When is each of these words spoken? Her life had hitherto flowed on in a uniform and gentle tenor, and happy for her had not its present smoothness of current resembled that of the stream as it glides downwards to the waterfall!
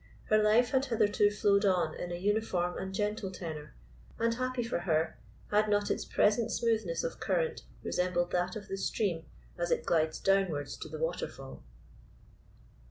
Her 0.31 0.41
life 0.41 0.71
had 0.71 0.85
hitherto 0.85 1.29
flowed 1.29 1.63
on 1.63 1.93
in 1.93 2.11
a 2.11 2.15
uniform 2.15 2.75
and 2.75 2.91
gentle 2.91 3.29
tenor, 3.29 3.75
and 4.17 4.33
happy 4.33 4.63
for 4.63 4.79
her 4.79 5.19
had 5.51 5.69
not 5.69 5.91
its 5.91 6.05
present 6.05 6.51
smoothness 6.51 7.03
of 7.03 7.19
current 7.19 7.61
resembled 7.83 8.31
that 8.31 8.55
of 8.55 8.67
the 8.67 8.77
stream 8.77 9.25
as 9.59 9.69
it 9.69 9.85
glides 9.85 10.17
downwards 10.19 10.75
to 10.77 10.89
the 10.89 10.97
waterfall! 10.97 11.61